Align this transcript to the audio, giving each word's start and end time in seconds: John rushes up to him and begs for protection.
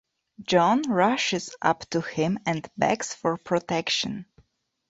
John 0.41 0.81
rushes 0.89 1.55
up 1.61 1.87
to 1.91 2.01
him 2.01 2.39
and 2.47 2.67
begs 2.75 3.13
for 3.13 3.37
protection. 3.37 4.25